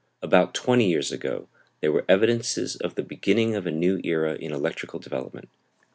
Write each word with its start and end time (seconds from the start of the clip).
About 0.23 0.55
twenty 0.55 0.89
years 0.89 1.11
ago 1.11 1.47
there 1.79 1.91
were 1.91 2.03
evidences 2.09 2.75
of 2.75 2.95
the 2.95 3.03
beginning 3.03 3.53
of 3.55 3.67
a 3.67 3.71
new 3.71 4.01
era 4.03 4.33
in 4.33 4.51
electrical 4.51 4.97
development. 4.97 5.47